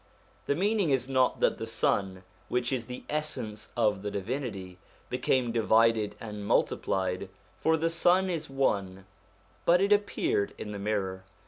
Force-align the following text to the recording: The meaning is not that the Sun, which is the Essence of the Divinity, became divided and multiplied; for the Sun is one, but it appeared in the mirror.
The 0.47 0.55
meaning 0.55 0.89
is 0.89 1.07
not 1.07 1.41
that 1.41 1.59
the 1.59 1.67
Sun, 1.67 2.23
which 2.49 2.73
is 2.73 2.87
the 2.87 3.03
Essence 3.07 3.69
of 3.77 4.01
the 4.01 4.09
Divinity, 4.09 4.79
became 5.11 5.51
divided 5.51 6.15
and 6.19 6.43
multiplied; 6.43 7.29
for 7.55 7.77
the 7.77 7.91
Sun 7.91 8.27
is 8.27 8.49
one, 8.49 9.05
but 9.63 9.79
it 9.79 9.93
appeared 9.93 10.55
in 10.57 10.71
the 10.71 10.79
mirror. 10.79 11.23